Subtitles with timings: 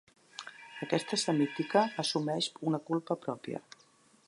[0.85, 3.63] Aquesta semítica assumeix una culpa pròpia.